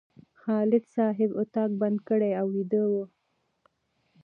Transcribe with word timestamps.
خالد 0.41 0.83
صاحب 0.95 1.29
اتاق 1.41 1.71
بند 1.81 1.97
کړی 2.07 2.31
او 2.39 2.47
ویده 2.55 2.83
و. 2.91 2.93